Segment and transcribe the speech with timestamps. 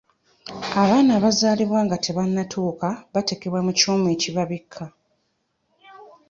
[0.81, 4.83] Abaana abazaaliba nga tebanneetuuka bateekebwa mu kyuma ekibabikka.